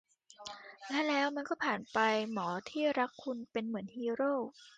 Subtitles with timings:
[0.89, 1.99] และแล้วมันก็ผ่านไป
[2.31, 4.35] หมอที่รักคุณเป็นเหมือนฮีโร่